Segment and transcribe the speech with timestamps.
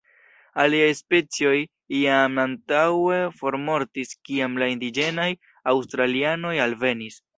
[0.61, 1.51] Aliaj specioj
[1.97, 5.29] jam antaŭe formortis kiam la indiĝenaj
[5.75, 7.21] aŭstralianoj alvenis.